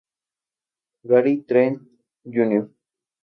[1.11, 1.77] Gary Trent
[2.25, 2.65] Jr.